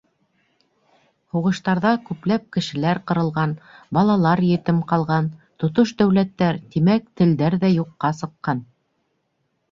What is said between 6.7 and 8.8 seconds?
тимәк, телдәр ҙә юҡҡа сыҡҡан.